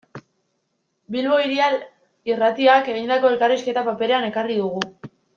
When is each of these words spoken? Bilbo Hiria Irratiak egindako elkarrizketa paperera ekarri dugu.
Bilbo 1.15 1.35
Hiria 1.41 1.67
Irratiak 2.31 2.89
egindako 2.97 3.29
elkarrizketa 3.33 3.83
paperera 3.91 4.23
ekarri 4.35 4.57
dugu. 4.63 4.83